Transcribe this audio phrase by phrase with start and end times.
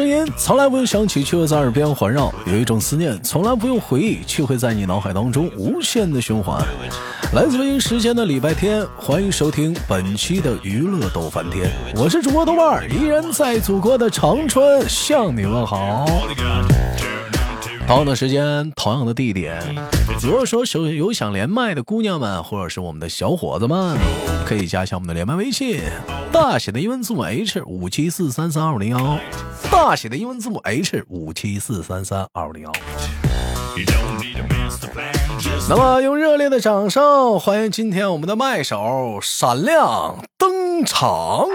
[0.00, 6.58] 声音从来不用想起，却会在耳边环绕；有一种思念从来不用回忆，却会在你脑海当中无限的循环。
[7.34, 16.06] 来自北京时间的礼拜天，欢迎收听本期的娱乐逗翻天，我是主播豆瓣，依然在祖国的长春向你问好。
[17.90, 19.60] 同样的时间，同样的地点。
[20.22, 23.98] 如果说有有想连麦的姑娘们，或者是我们的小伙子们，
[24.46, 25.80] 可以加一下我们的连麦微信，
[26.30, 29.18] 大写的英文字母 H 五七四三三二五零幺，
[29.72, 32.70] 大写的英文字母 H 五七四三三二五零幺。
[35.68, 41.48] 那么，用热烈的掌声欢迎今天我们的麦手闪亮登场。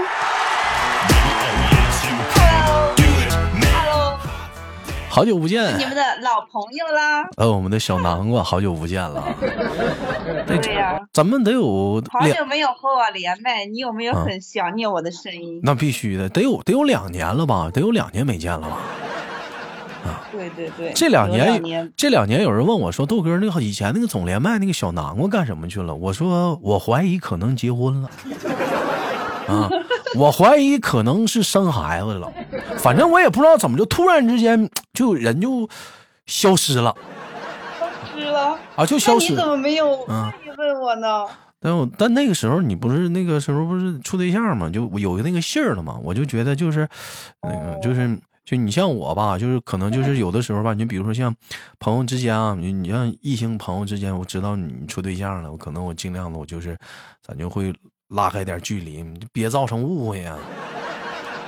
[5.16, 7.24] 好久不见，你们的老朋友啦。
[7.38, 9.24] 呃，我们的小南瓜，好久不见了。
[10.46, 15.62] 对呀，咱们得有好久没有和我连麦，你有没有很想念我的声音？
[15.64, 17.72] 那必须的，得有得有两年了吧？
[17.74, 18.78] 得有两年没见了吧？
[20.04, 25.96] 啊，对对对，这两年这两年有人问我说，豆哥那个以前那个总连麦那个小南瓜干什么去了？
[25.96, 28.10] 我说我怀疑可能结婚了。
[29.48, 29.70] 啊，
[30.18, 32.32] 我怀疑可能是生孩子了，
[32.78, 35.68] 反正我也不知道怎么就突然之间就人就
[36.26, 36.96] 消失了，
[37.80, 39.32] 消失了啊，就消失。
[39.32, 41.26] 你怎么没有问我呢？
[41.60, 46.88] 但我但那个时候你不是那个时候不是处对象嘛，就有那个信儿了嘛，我就觉得就是
[47.42, 51.36] 那个就是就你像我吧，就是可能就是有的时候吧，你比如说像
[51.80, 56.78] 朋友之间啊，你你像异性朋友之间，我知道你处对象了，我可能我尽量的我就是
[57.22, 57.74] 咱就会。
[58.10, 60.38] 拉开点距离，你别造成误会呀。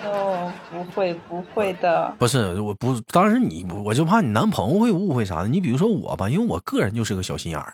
[0.05, 2.13] 哦，不会，不会的。
[2.17, 5.47] 不是，我不，当时你，我就怕你男朋友会误会啥的。
[5.47, 7.73] 你比如说我吧，因为我个人就是个小心眼儿，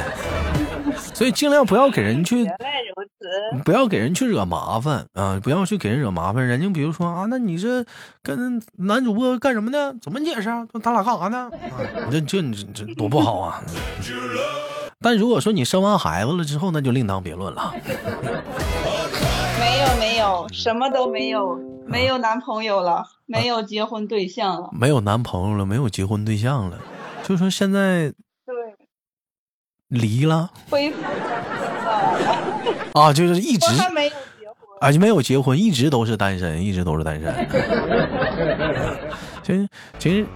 [1.14, 2.44] 所以尽量不要给人去。
[2.44, 3.62] 原来如此。
[3.64, 5.40] 不要给人去惹麻烦啊！
[5.42, 6.46] 不要去给人惹麻烦。
[6.46, 7.84] 人家比如说啊，那你这
[8.22, 9.94] 跟男主播干什么呢？
[10.02, 10.50] 怎么解释？
[10.82, 11.50] 他俩干啥呢？
[12.10, 13.62] 这这这这多不好啊！
[15.02, 17.72] 但如果说你生完孩子了之后，那就另当别论了。
[19.58, 26.78] 没有没有，什么都没有，没有男朋友了，没有结婚对象了，没有男朋友了，没有结婚对象了，
[27.22, 28.10] 就说现在
[28.44, 28.54] 对。
[29.88, 31.02] 离了，恢复
[32.92, 34.78] 啊，就是一直没有结婚。
[34.80, 37.48] 啊，就没有结婚，一直都是单身，一直都是单身。
[39.42, 39.68] 其 实
[39.98, 40.26] 其实。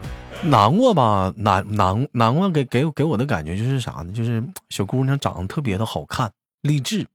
[0.45, 4.13] 南瓜吧，南南南瓜给给给我的感觉就是啥呢？
[4.13, 7.07] 就是小姑娘长得特别的好看，励志，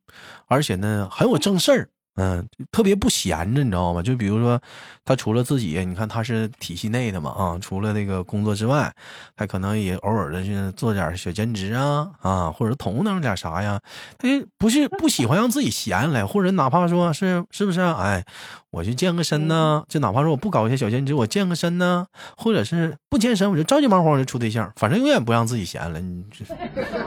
[0.48, 1.90] 而且呢很有正事儿。
[2.20, 4.04] 嗯，特别不闲着，你知道吗？
[4.04, 4.60] 就比如说，
[5.06, 8.94] 他除了自己，你看他是体系内的嘛，啊，除了那个工作之外，
[9.38, 13.80] 他可能也偶尔的去做点小兼职啊，啊，或者同能点啥呀？
[14.18, 17.80] 他不是不喜欢让自己闲来，或者哪怕说是是不是？
[17.80, 18.26] 哎，
[18.72, 22.06] 我去健个身呢，就哪怕说我不搞一些小兼职，我健个身呢，
[22.36, 26.44] 或者是不健身，我就着急忙慌就处对象，反正永远不让自己闲了，你这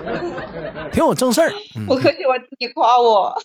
[0.90, 1.52] 挺有正事儿。
[1.86, 3.36] 我可喜欢你夸我。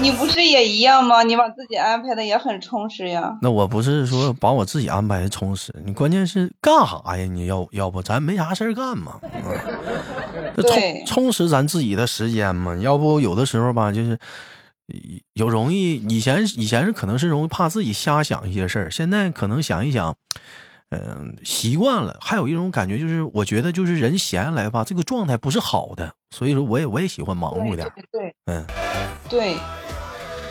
[0.00, 1.22] 你不是也一样吗？
[1.22, 3.36] 你把自己安排的也很充实呀。
[3.42, 7.24] 那我不是说把我自己安排充实，你关键是干啥呀？
[7.24, 9.20] 你要要不咱没啥事儿干嘛？
[10.56, 12.76] 充充实咱自己的时间嘛。
[12.76, 14.18] 要不有的时候吧，就是
[15.34, 20.14] 有容易以前以前是可能是容易怕自己瞎想一些事儿，现在可能想一想，
[20.90, 22.16] 嗯，习惯了。
[22.20, 27.90] 还有一种感觉就是，我觉得就是人闲下来吧，这个状态不是好的，所以说我也我也喜欢忙碌点。
[28.10, 28.64] 对，嗯，
[29.28, 29.56] 对。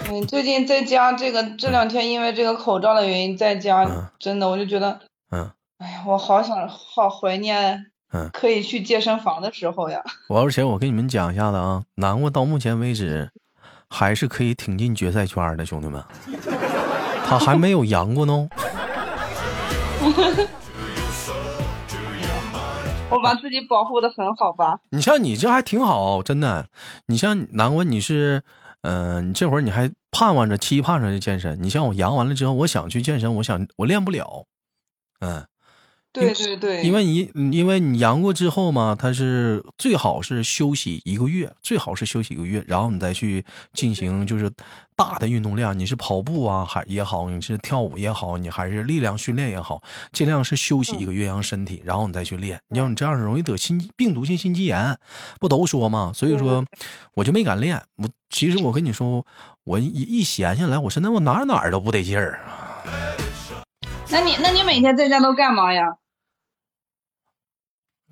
[0.05, 3.85] 嗯，最近在家这个这两天因为这个口罩的原因，在家
[4.19, 4.99] 真的我就觉得，
[5.31, 10.01] 嗯，哎呀，我好想好怀念，嗯，可以去健身房的时候呀。
[10.29, 13.29] 我而且我跟你们讲一下子啊，南瓜到目前为止
[13.89, 16.01] 还是可以挺进决赛圈的，兄弟们，
[17.25, 18.47] 他还没有阳过呢。
[23.09, 24.79] 我把自己保护的很好吧？
[24.91, 26.67] 你像你这还挺好，真的。
[27.07, 28.43] 你像南瓜，你是。
[28.88, 31.62] 嗯，你这会儿你还盼望着、期盼着去健身。
[31.62, 34.45] 你像我阳完了之后，我想去健身，我想我练不了。
[35.19, 35.45] 嗯。
[36.19, 43.43] 对对对，因为你因为你阳过之后嘛，他是最好是休息一个月，最好是休息一个月，然后你再去
[43.73, 44.49] 进行就是
[44.95, 45.77] 大的运动量。
[45.77, 49.81] 你是跑步啊，还也好，你是跳舞也好，你还是力量训练也好，
[50.11, 52.59] 尽量是休息一个月，养身体，然后你再去练。
[52.69, 54.97] 你要你这样容易得心病毒性心肌炎，
[55.39, 56.11] 不都说嘛？
[56.13, 56.63] 所以说
[57.13, 57.81] 我就没敢练。
[57.97, 59.25] 我其实我跟你说，
[59.63, 62.39] 我一一闲下来，我现在我哪哪儿都不得劲儿。
[64.09, 65.83] 那你那你每天在家都干嘛呀？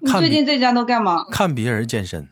[0.05, 1.25] 你最近在家都干嘛？
[1.31, 2.27] 看别人健身。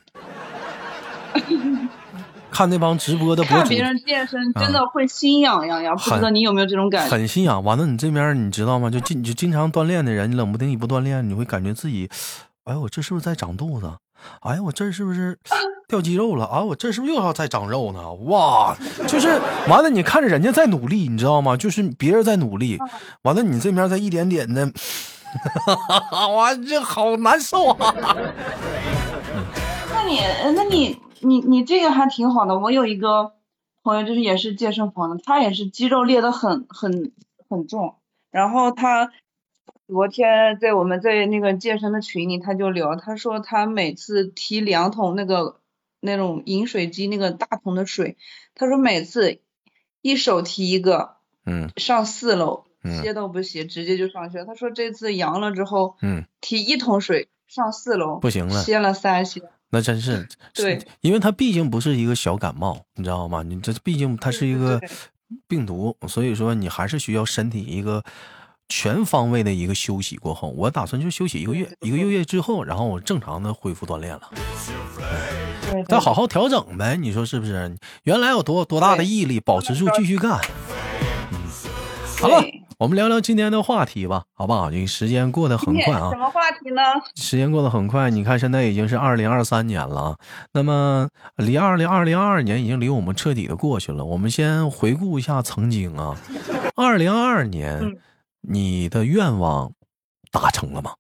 [2.52, 7.12] 看那帮直播的博主，看别人健身真的会心痒痒呀，不知道你有没有这种感觉？
[7.12, 7.64] 很心痒。
[7.64, 8.92] 完了，你这边你知道吗？
[8.92, 12.08] 就经就经常锻炼的人，你冷不丁你不锻炼，你会感觉自己，
[12.66, 13.92] 哎，我这是不是在长肚子？
[14.42, 15.36] 哎呀，我这是不是
[15.90, 16.46] 掉肌肉了？
[16.46, 18.14] 啊，我这是不是又要再长肉呢？
[18.30, 18.78] 哇，
[19.08, 21.58] 就是完了，你看着人家在努力，你知道吗？
[21.58, 22.78] 就是别人在努力，
[23.24, 24.72] 完了你这边在一点点的，
[26.36, 27.96] 哇，这好难受啊！
[29.92, 30.20] 那你，
[30.56, 31.00] 那你。
[31.26, 33.32] 你你这个还挺好的，我有一个
[33.82, 37.14] 朋友就是也是健身房的，他也是肌肉练得很很
[37.48, 37.96] 很重，
[38.30, 39.10] 然后他
[39.88, 45.62] 昨天在我们在那个健身的群里他就聊，他说他每次提两桶那个
[46.02, 48.18] 那种饮水机那个大桶的水，
[48.54, 49.40] 他说每次
[50.02, 51.12] 一手提一个，
[51.46, 52.66] 嗯，上四楼，
[53.02, 54.46] 歇都不歇，直接就上去了。
[54.46, 59.42] 他说这次阳了之后，嗯，提一桶水上四楼，不行了，歇了三歇。
[59.70, 63.42] 那真是，对，因为他毕竟不是一个小感冒，你知道吗？
[63.42, 64.80] 你这毕竟它是一个
[65.48, 68.04] 病毒，所以说你还是需要身体一个
[68.70, 70.50] 全方位的一个休息过后。
[70.50, 74.30] 我打算就休息一个月，一个月之后，然后我正常的恢复锻炼了。
[75.90, 77.76] 再好好调整呗，你说是不是？
[78.04, 80.40] 原来有多多大的毅力，保持住继续干。
[81.32, 81.40] 嗯，
[82.22, 82.44] 好了。
[82.84, 84.70] 我们聊聊今天的话题吧，好不好？
[84.70, 86.10] 这个时间过得很快啊。
[86.10, 86.82] 什么话题呢？
[87.16, 90.18] 时间过得很快，你看现在已经是二零二三年了，
[90.52, 91.08] 那么
[91.38, 94.04] 离二零二零二二年已经离我们彻底的过去了。
[94.04, 96.18] 我们先回顾一下曾经啊，
[96.76, 97.80] 二零二二年，
[98.42, 99.72] 你的愿望
[100.30, 100.92] 达成了吗？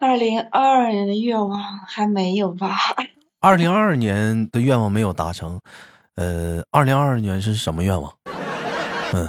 [0.00, 2.76] 二零二二年的愿望还没有吧？
[3.38, 5.60] 二零二二年的愿望没有达成。
[6.16, 8.12] 呃，二零二二年是什么愿望？
[9.12, 9.28] 嗯，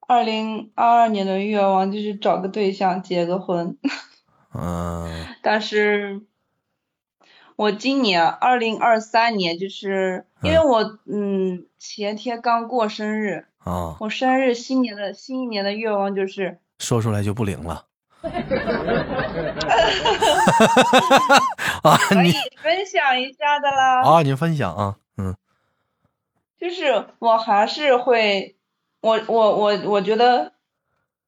[0.00, 3.78] 二零二二年的愿望就是找个对象结个婚。
[4.52, 6.22] 嗯，但是，
[7.56, 17.84] 我今年二零二三年，就是因为我嗯前天刚过生日啊，我生日新年的新一年的愿望就是说出来就不灵了。
[21.82, 22.32] 啊，你
[22.62, 24.02] 分享一下的啦。
[24.02, 25.34] 啊，你分享啊，嗯，
[26.58, 28.56] 就是我还是会，
[29.00, 30.52] 我我我我觉得，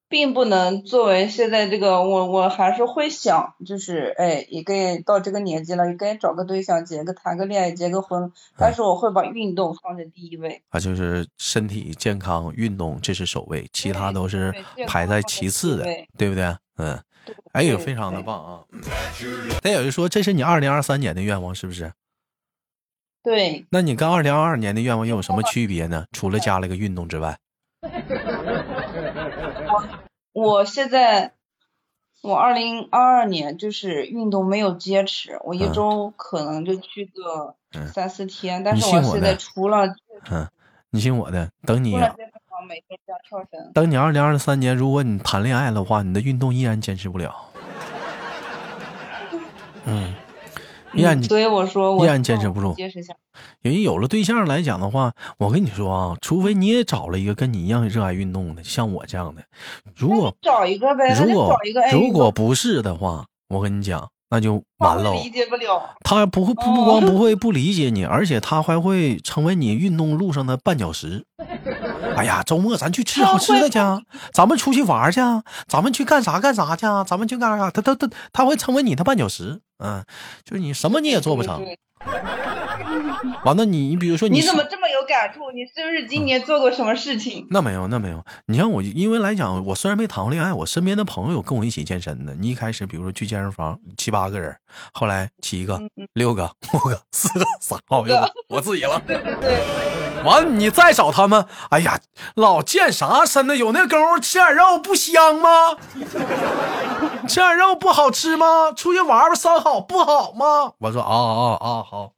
[0.08, 8.30] 并不能作为现在这个，我我还是会想，就是哎，也该到这个年纪了，也该找个对象，结个谈个恋爱，结个婚。
[8.58, 10.62] 但是我会把运动放在第一位。
[10.68, 14.54] 啊，就是身体健康，运动这是首位，其他都是
[14.86, 15.84] 排在其次的，
[16.18, 16.54] 对不对？
[16.82, 17.00] 嗯，
[17.52, 18.64] 哎呦，非常的棒啊！
[19.62, 21.92] 再有就说，这是你二零二三年的愿望，是不是？
[23.22, 23.64] 对。
[23.70, 26.06] 那你跟二零二二年的愿望又有什么区别呢？
[26.10, 27.38] 除了加了个运动之外。
[30.32, 31.34] 我现在，
[32.22, 37.54] 我二零二二年就是运动没有坚持，我一周可能就去个
[37.92, 39.94] 三四天，但是我现在除了
[40.30, 40.48] 嗯，
[40.90, 41.96] 你信我的，等你。
[42.66, 43.72] 每天加跳绳。
[43.72, 47.34] 等你二零二三年，如果你谈恋爱的话，你的运动依然坚持不了。
[49.84, 50.14] 嗯，
[50.94, 52.74] 依然所以我说依然坚持不住。
[53.62, 59.42] 因为有了对象来讲的话，我跟你说啊，除非你也找了一个跟你一样热爱运动的，像我这样的。
[59.96, 61.56] 如果找一个呗，如果
[61.92, 64.08] 如果不是的话，我跟你讲。
[64.34, 65.94] 那就完了，理解不了。
[66.02, 71.22] 他不会不不光不 会不理解你，而且他还会成为你运动路上的绊脚石。
[72.16, 73.78] 哎呀，周末咱去吃好吃的去，
[74.32, 75.20] 咱们出去玩去，
[75.68, 77.70] 咱们去干啥干啥去，咱们去干啥？
[77.70, 79.60] 他他他他会成为你的绊脚石。
[79.78, 80.04] 嗯，
[80.44, 81.64] 就是你什么你也做不成。
[83.44, 85.50] 完了，你你比如说，你怎么这么有感触？
[85.52, 87.46] 你是不是今年做过什么事情？
[87.50, 88.24] 那没有，那没有。
[88.46, 92.34] 你像我，因为来讲，我虽然没谈过恋爱，我身边的朋友跟我一起健身的。
[92.34, 94.56] 你一开始，比如说去健身房，七八个人，
[94.92, 95.80] 后来七个、
[96.12, 99.00] 六个、五个、四个、三个，我自己了。
[100.24, 101.98] 完了，你再找他们，哎呀，
[102.34, 103.56] 老见啥身子？
[103.56, 105.48] 有那功夫吃点肉不香吗？
[107.28, 108.72] 吃点肉不好吃吗？
[108.76, 110.72] 出去玩玩烧烤不好吗？
[110.78, 112.12] 我说啊啊啊，好。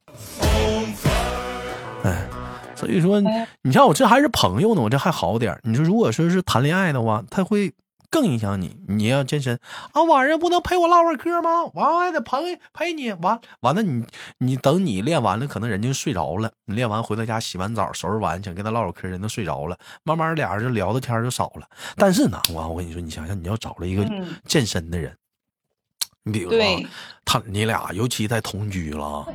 [2.03, 2.27] 哎，
[2.75, 3.19] 所以说，
[3.63, 7.73] 你像我这还是朋友呢，我这还好点你说，如果说是谈恋爱的话，他会
[8.09, 8.77] 更影响你。
[8.87, 9.59] 你要健身
[9.91, 11.65] 啊，晚上不能陪我唠会嗑吗？
[11.73, 13.11] 完了还得陪陪你。
[13.13, 14.05] 完完了，你
[14.39, 16.51] 你等你练完了，可能人家睡着了。
[16.65, 19.77] 你练完回到家洗完澡收拾完，想跟他唠会嗑，人都睡着了。
[20.03, 21.67] 慢慢俩人就聊的天就少了。
[21.95, 24.05] 但是呢，我我跟你说，你想想，你要找了一个
[24.45, 25.15] 健身的人。
[26.27, 26.59] 你比如说，
[27.23, 29.27] 他你俩尤其在同居了，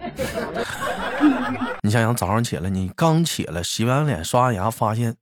[1.82, 5.14] 你想想早上起来，你刚起来洗完脸刷完牙，发现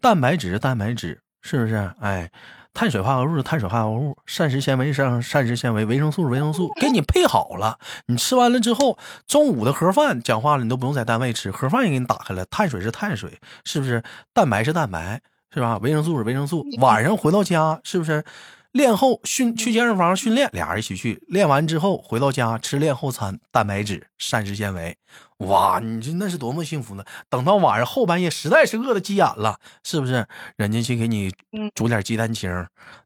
[0.00, 1.92] 蛋白质蛋白质是不是？
[2.00, 2.30] 哎，
[2.72, 7.78] 碳水化合物是碳水化合物，膳食纤维是膳食纤维，维生素是维生素，给你配好了。
[8.06, 8.96] 你吃完了之后，
[9.26, 12.44] 中午的盒饭，讲话了，你都不用在单位吃，盒饭也给你打开了。
[12.46, 14.02] 碳水是碳水，是不是？
[14.32, 15.20] 蛋白是蛋白，
[15.52, 15.78] 是吧？
[15.78, 16.64] 维生素是维生素。
[16.78, 18.24] 晚上回到家，是不是？
[18.72, 21.20] 练后训去健身房训练，俩人一起去。
[21.26, 24.96] 练完之后回到家吃练后餐，蛋白质、膳食纤维。
[25.40, 27.04] 哇，你这那是多么幸福呢？
[27.28, 30.26] 等到晚上后半夜实在是饿的急眼了，是不是？
[30.56, 31.32] 人家去给你
[31.74, 32.50] 煮点鸡蛋清，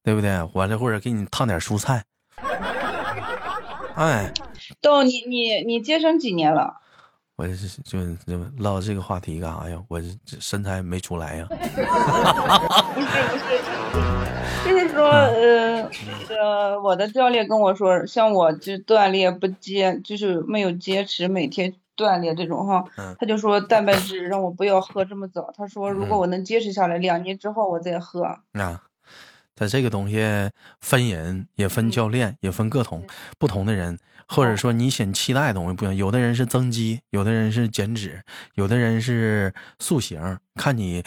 [0.03, 0.43] 对不对？
[0.53, 2.05] 完了或者给你烫点蔬菜。
[3.95, 4.33] 哎，
[4.83, 6.81] 豆，你你你接生几年了？
[7.37, 7.99] 我就就
[8.59, 9.76] 唠这个话题干啥呀？
[9.88, 10.07] 我这
[10.41, 11.47] 身材没出来呀。
[11.49, 11.69] 不是
[13.93, 14.05] 不是。
[14.64, 15.91] 就是说，呃，
[16.41, 22.85] 呃，我的教练跟我说，像我就锻炼不坚，就是没有坚持每天锻炼这种哈，
[23.19, 25.53] 他就说蛋白质让我不要喝这么早。
[25.57, 28.23] 他说如果我能坚持下来，两年之后我再喝。
[28.25, 28.83] 啊，
[29.55, 30.19] 他这个东西
[30.81, 33.05] 分人，也分教练，也分各同
[33.39, 33.99] 不同的人。
[34.27, 38.23] 或者说你想期待的东西不一样，有的人是增肌，有的人是减脂，
[38.55, 41.05] 有的人是塑形，看你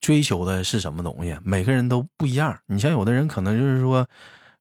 [0.00, 2.58] 追求的是什么东西，每个人都不一样。
[2.66, 4.04] 你像有的人可能就是说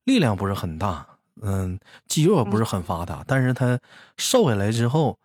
[0.03, 1.07] 力量不是很大，
[1.41, 3.79] 嗯，肌肉不是很发达，但是他
[4.15, 5.17] 瘦下来之后，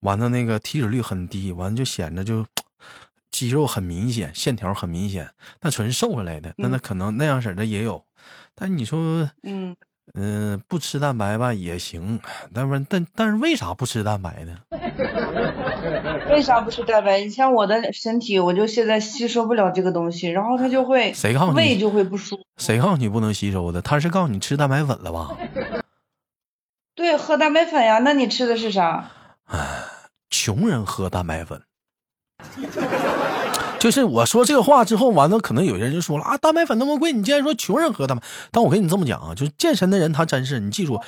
[0.00, 2.46] 完了那个体脂率很低，完了就显得就
[3.30, 5.30] 肌肉很明显，线条很明显。
[5.60, 8.04] 那纯瘦下来的，那那可能那样式的也有，
[8.54, 9.76] 但你说，嗯。
[10.14, 12.18] 嗯，不吃蛋白吧也行，
[12.54, 14.56] 但是但但是为啥不吃蛋白呢？
[16.30, 17.20] 为啥不吃蛋白？
[17.20, 22.42] 你像我的身体，我就现在吸收不了这个东西，然后它就会谁告诉你胃就会不舒服？
[22.56, 23.82] 谁告诉你不能吸收的？
[23.82, 25.36] 他是告诉你吃蛋白粉了吧？
[26.96, 27.98] 对，喝蛋白粉呀。
[27.98, 29.10] 那你吃的是啥？
[29.44, 29.77] 哎，
[30.38, 31.60] 穷人喝蛋白粉。
[33.80, 38.22] 就是我说这个话之后，完了可能有些人就说了啊，蛋白粉那么贵，你竟然说穷人喝蛋白？
[38.52, 41.00] 但我跟你这么讲啊，就是健身的人他真是，你记住，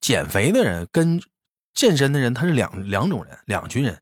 [0.00, 1.22] 减肥的人跟
[1.72, 3.98] 健身的人他是两两种人，两群人。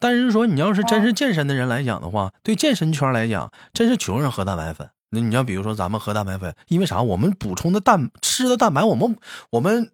[0.00, 4.88] 但是说你要是真是健身的人来讲的话，对健身圈来讲，真是穷人喝蛋白粉。
[5.10, 7.02] 那你要比如说咱们喝蛋白粉，因为啥？
[7.02, 9.14] 我们补充的蛋吃的蛋白，我们
[9.50, 9.90] 我们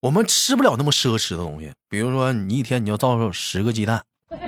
[0.00, 1.72] 我们吃不了那么奢侈的东西。
[1.88, 4.02] 比如说你一天你要造十个鸡蛋。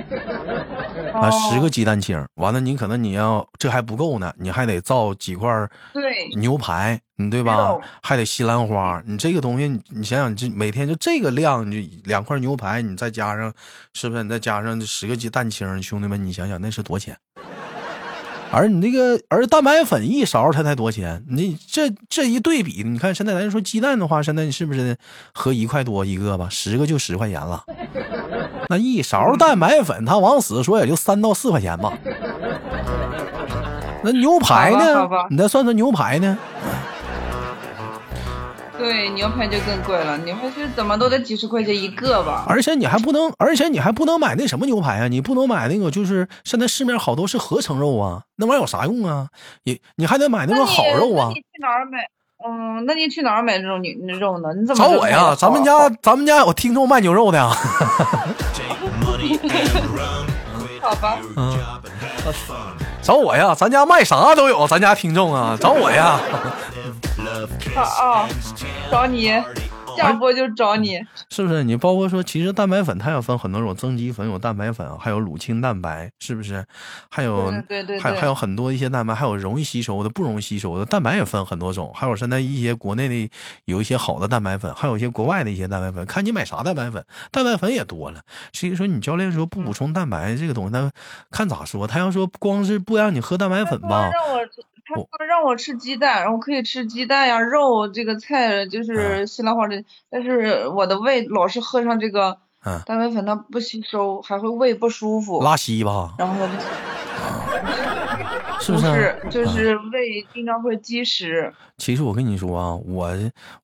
[1.13, 5.49] 啊，十个鸡蛋清，完了你可能你要这还不够呢，你还得造几块
[5.93, 7.77] 对牛排，你对吧？
[8.01, 13.53] 还得西兰花，你这个东西你想想，这每天就这个量，你就两块牛排，你再加上
[13.93, 14.23] 是不是？
[14.23, 17.15] 你再加上十个鸡蛋清，兄弟们，你想想那是多钱？
[18.51, 21.23] 而你那个而蛋白粉一勺它才多钱？
[21.29, 24.97] 你这这一对比，你看现在咱说鸡蛋的话，现在你是不是
[25.33, 26.47] 合一块多一个吧？
[26.49, 27.63] 十个就十块钱了。
[28.69, 31.93] 那一勺蛋白粉，它往死说也就三到四块钱吧。
[34.03, 35.07] 那牛排呢？
[35.29, 36.37] 你再算算牛排呢？
[38.81, 40.17] 对，牛排就更贵了。
[40.19, 42.45] 牛排是怎么都得几十块钱一个吧？
[42.47, 45.07] 而且你还不能，而且你还不能买那什么牛排啊？
[45.07, 49.27] 你不能买那个，就是现在市面好多是合成肉啊，那玩意儿有啥用啊？
[49.65, 51.29] 你你还得买那种好肉啊。
[51.29, 51.99] 你去哪儿买？
[52.43, 54.49] 嗯，那你去哪儿买这种牛肉呢？
[54.59, 55.35] 你怎么找我呀？
[55.37, 57.47] 咱们家咱们家有听众卖牛肉的。
[60.81, 61.19] 好吧。
[61.37, 61.55] 嗯，
[63.03, 66.19] 找我呀，咱家卖啥都有，咱家听众啊，找我呀。
[67.75, 68.29] 啊啊，
[68.91, 69.31] 找你。
[69.97, 70.97] 下播就找你，
[71.29, 71.65] 是不是？
[71.65, 76.65] 你包括说，其实蛋白粉它要分很多种，增肌粉有蛋白粉，还有乳清蛋白，是不是？
[77.09, 81.91] 还有对对，还还有很多一些蛋白，还有容易吸收的，不容易吸收的蛋白也分很多种。
[81.93, 83.29] 还有现在一些国内的
[83.65, 88.21] 有一些好的蛋白粉，还有一些国外的一些蛋白粉，看你买啥蛋白粉，蛋白粉也多了。
[88.53, 90.89] 所以说，你教练说不补充蛋白这个东西，那
[91.29, 91.85] 看咋说。
[91.85, 94.09] 他要说光是不让你喝蛋白粉吧。
[94.85, 102.37] 他说让我吃鸡蛋，我可以吃鸡蛋呀，肉这个菜就是西兰花的，但是我的胃老是喝上这个
[102.85, 106.13] 蛋白粉，它不吸收，还会胃不舒服，拉稀吧？
[106.17, 106.47] 然后
[108.59, 109.15] 是不是？
[109.29, 111.51] 就是胃经常会积食。
[111.77, 113.09] 其实我跟你说啊，我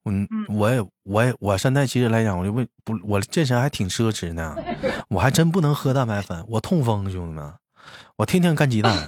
[0.03, 0.11] 我
[0.49, 4.55] 我也我也我现在其实来讲，我就为不我健身还挺奢侈呢，
[5.09, 7.53] 我还真不能喝蛋白粉，我痛风，兄弟们，
[8.17, 8.95] 我天天干鸡蛋。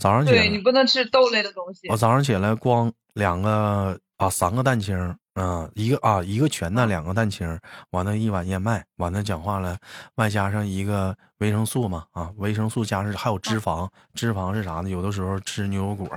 [0.00, 1.86] 早上起来，对你不能吃豆类的东西。
[1.90, 4.96] 我早上起来光两个啊，三个蛋清，
[5.34, 7.46] 嗯，一个啊，一个全蛋，两个蛋清，
[7.90, 9.76] 完了，一碗燕麦，完了，讲话了，
[10.14, 14.88] 外加上一个维生素嘛，啊，维生素加上还有脂肪，脂肪是啥呢？
[14.88, 16.08] 有的时候吃牛油果，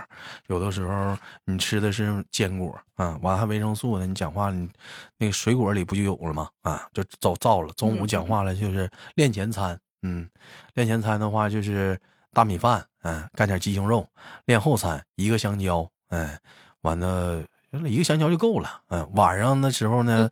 [0.48, 4.08] 有的时候你吃的是坚果，啊，完还维生素呢。
[4.08, 4.70] 你讲话，你
[5.18, 6.48] 那个水果里不就有了吗？
[6.62, 7.72] 啊，就早造了。
[7.76, 10.30] 中午讲话了就是练前餐，嗯，
[10.74, 12.00] 练前餐的话就是
[12.34, 12.86] 大米饭。
[13.06, 14.08] 嗯，干点鸡胸肉，
[14.46, 16.40] 练后餐一个香蕉哎，
[16.84, 17.44] 完了
[17.86, 20.30] 一个香蕉就够了，嗯，晚上的时候呢。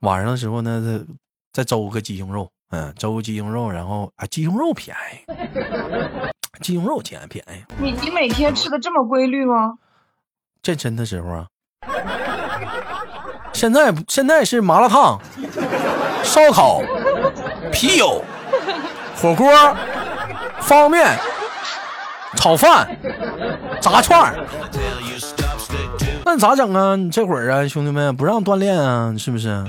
[0.00, 1.04] 晚上的时候呢，
[1.52, 7.62] 再再周个鸡胸肉，嗯，周个鸡胸肉，然后啊，鸡胸肉便宜，鸡胸肉钱便宜。
[7.76, 9.74] 你你每天吃的这么规律吗？
[10.62, 11.46] 健身的时候啊，
[13.52, 15.20] 现在现在是麻辣烫、
[16.22, 16.80] 烧烤、
[17.70, 18.24] 啤酒、
[19.14, 19.46] 火锅、
[20.62, 21.18] 方便面、
[22.36, 22.98] 炒饭、
[23.80, 24.46] 炸串儿。
[26.26, 26.96] 那咋整啊？
[26.96, 29.62] 你这会儿啊，兄弟们不让锻炼啊，是不是？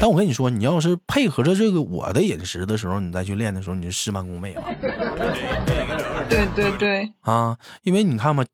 [0.00, 4.62] 但我跟你说，你要是配合着这个我的饮食的时候，你再去练的时候，你就事半功倍了。
[6.28, 7.12] 对对对。
[7.20, 8.44] 啊，因为你看嘛，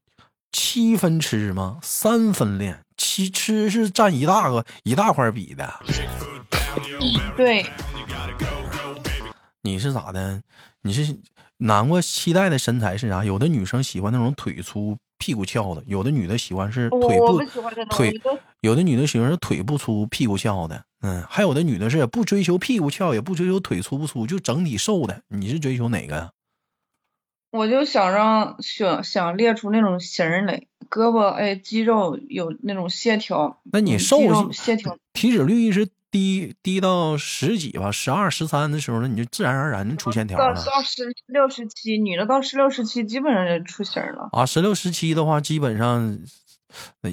[0.53, 5.73] 七分吃嘛，三分练，七吃是占一大个一大块比的。
[7.37, 7.65] 对。
[9.63, 10.41] 你是咋的？
[10.87, 11.17] 你是
[11.59, 13.25] 南瓜期待的身材是啥？
[13.25, 14.97] 有的女生喜欢那种腿粗。
[15.19, 17.41] 屁股翘的，有的女的喜欢是腿部
[17.89, 18.13] 腿，
[18.61, 25.23] 有的女的喜欢是腿不粗屁股翘的，嗯，还有的女的是不追求屁股翘，也不追求腿粗不粗，就整体瘦的。
[25.29, 26.33] 你是追求哪个？
[27.51, 33.59] 我就想让想想练出那种型来，胳膊哎肌肉有那种线条。
[33.73, 35.89] 那你瘦线条，体脂率是？
[36.17, 40.55] 低低到十几吧，十二十三的时候呢，你就自然而然出线条了。
[40.55, 44.31] 到十六十七，女的到十六十七基本上就出型了。
[44.33, 46.19] 啊，十六十七的话，基本上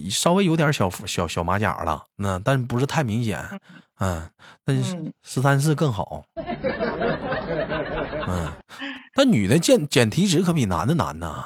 [0.09, 3.43] 稍微有点小小小马甲了，那但不是太明显。
[3.99, 4.29] 嗯，
[4.65, 4.73] 那
[5.21, 6.23] 十三四更好。
[8.25, 8.53] 嗯，
[9.13, 11.45] 但女的减减体脂可比男的难呐。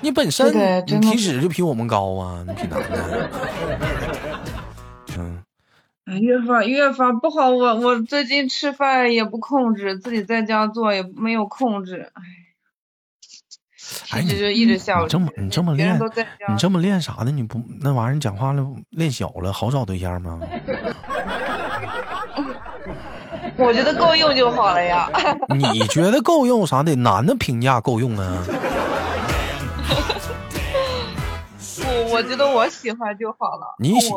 [0.00, 0.50] 你本身
[0.86, 3.30] 你体脂就比我们高啊，你比男的。
[6.20, 12.10] 越发越发不好，我我最近吃饭也不控制，自己在家做也没有控制，
[14.10, 15.96] 哎，一直就一直下你这么你这么练，
[16.48, 17.30] 你这么练啥呢？
[17.30, 20.40] 你不那玩意儿，你讲话了练小了，好找对象吗？
[23.56, 25.08] 我觉得够用就好了呀。
[25.54, 26.96] 你觉得够用啥的？
[26.96, 28.42] 男的评价够用啊。
[31.76, 33.76] 不，我觉得我喜欢就好了。
[33.78, 34.10] 你喜。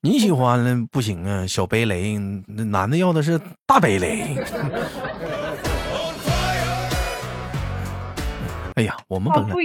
[0.00, 4.36] 你喜欢了不行啊，小贝雷，那男的要的是大贝雷。
[8.76, 9.56] 哎呀，我们本来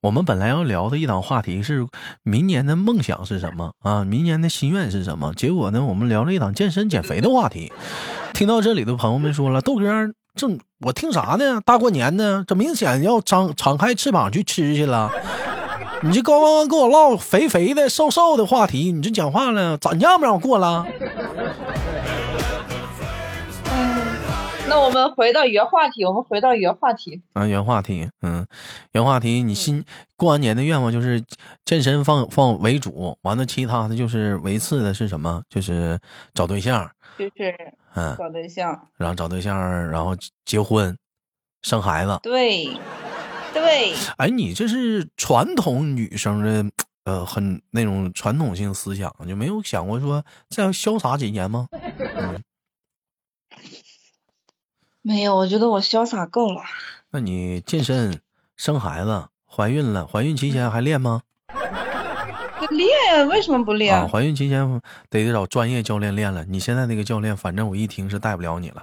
[0.00, 1.86] 我们本来要聊的一档话题是
[2.24, 4.02] 明年的梦想是什么啊？
[4.02, 5.32] 明年的心愿是什么？
[5.34, 7.72] 结果呢，我们聊了一档健身减肥的话题。
[8.34, 9.84] 听到这里的朋友们说了，豆哥
[10.34, 11.60] 正我听啥呢？
[11.64, 15.12] 大过年的，这明显要张敞开翅膀去吃去了。
[16.02, 20.86] 你这刚刚跟我唠肥肥的、瘦瘦的话题，你这讲话了，咋让不让我过了？
[23.70, 24.02] 嗯，
[24.66, 27.20] 那我们回到原话题，我们回到原话题。
[27.34, 28.46] 啊，原话题，嗯，
[28.92, 29.84] 原话题，你新
[30.16, 31.22] 过完年的愿望就是
[31.66, 35.42] 健身放放为主，完了其他的就是为次的是什么？
[35.50, 35.98] 就是
[36.32, 37.54] 找对象，就是
[37.94, 40.96] 嗯，找对象，然后找对象，然后结婚，
[41.60, 42.18] 生孩子。
[42.22, 42.70] 对。
[43.70, 46.68] 对，哎，你这是传统女生的，
[47.04, 51.68] 呃，很那种传统性思想，就没有想过说再潇洒几年吗？
[55.02, 56.62] 没有，我觉得我潇洒够了。
[57.10, 58.20] 那你健身、
[58.56, 61.22] 生孩子、怀孕了，怀孕期间还练吗？
[62.70, 63.96] 练，为什么不练？
[63.96, 66.44] 啊，怀孕期间得找专业教练练了。
[66.44, 68.82] 你现在那个教练，反正我一听是带不了你了。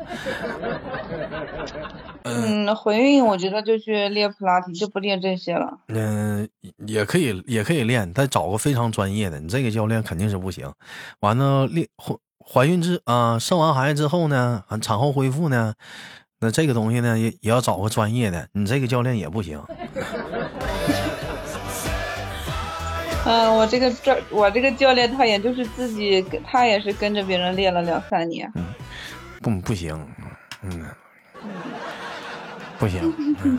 [2.28, 5.80] 嗯，怀孕我觉得就去练普拉提，就不练这些了。
[5.88, 6.48] 嗯，
[6.86, 9.40] 也可以，也可以练，但找个非常专业的。
[9.40, 10.72] 你这个教练肯定是不行。
[11.22, 15.74] 完了，练怀怀孕之啊，生完孩子之后呢，产后恢复呢，
[16.40, 18.48] 那这个东西呢，也也要找个专业的。
[18.54, 19.62] 你这个教练也不行。
[23.26, 28.50] 嗯，我这个教我这个教练，他也就是自己，他也是跟着别人练了两三年。
[28.56, 28.63] 嗯，
[29.42, 30.00] 不不行，
[30.62, 30.86] 嗯。
[32.80, 33.02] 不行，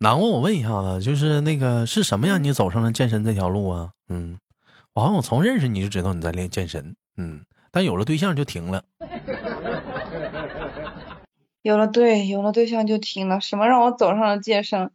[0.00, 3.90] 难过，我问一下子，就是那个是什么让你走上了健身这条路啊？
[4.08, 4.38] 嗯，
[4.92, 8.84] 我好像我从认识你就知道你在练健身，嗯，但有了对象就停了。
[11.62, 13.40] 有了对，有了对象就停了。
[13.40, 14.90] 什么让我走上了健身？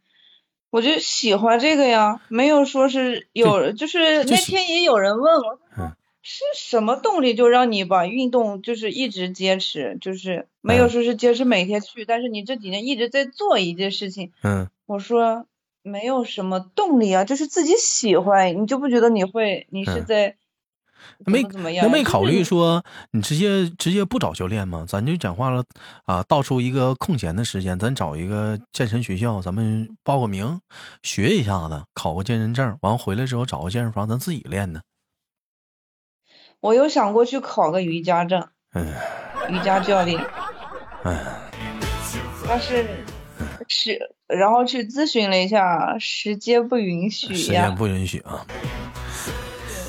[0.70, 5.58] 我就喜欢这个呀，没有说是有，就是那天也有人问我。
[6.22, 14.32] 是什么动力就让你把运动就是一直坚持，就是没有说是坚持每天去，但是你这几年一直在做一件事情。
[14.42, 15.46] 嗯，我说
[15.82, 20.36] 没有什么动力啊，就是自己喜欢，你就不觉得你会，你是在
[21.24, 24.84] 那没怎么怎么样那没考虑说你直接直接不找教练吗？
[24.86, 25.64] 咱就讲话了
[26.04, 30.60] 啊，倒出一个空闲的时间，咱找一个健身学校，咱们报个名，
[31.02, 34.82] 学一下子，考个健身证，完回来之后找个健身房，咱自己练呢。
[36.60, 38.86] 我有想过去考个瑜伽证，嗯
[39.48, 40.20] 瑜伽教练，
[41.04, 41.16] 嗯，
[42.46, 42.86] 但是
[43.66, 47.74] 是然后去咨询了一下，时间不允许时呀间。
[47.76, 48.46] 不允许啊。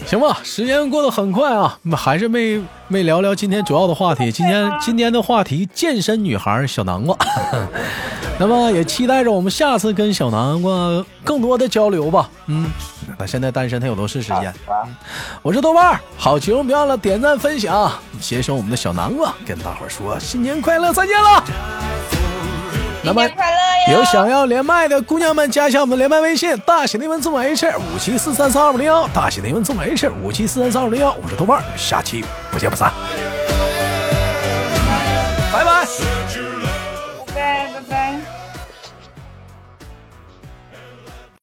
[0.06, 4.32] 行吧，时间过得很快啊，还是没没聊聊今天主要的话题。
[4.32, 7.16] 今天今天的话题，健身女孩小南瓜。
[8.38, 12.30] 那么也期待着我们下次跟小南瓜更多的交流吧。
[12.48, 12.70] 嗯，
[13.18, 14.54] 那现在单身，他有的是时间？
[15.42, 22.21] 我是豆瓣儿，好节目别忘了点赞分享，携手我们的小南瓜，跟大伙儿说新年快乐，再见了。
[23.04, 23.28] 那么！
[23.92, 32.92] 有想要连麦的姑娘们，加一下我们的连麦微信，大写的英文字母 H 五七四三三二五零幺，大写的英文字母 H 五七四三三二五零幺，我是豆瓣，下期不见不散。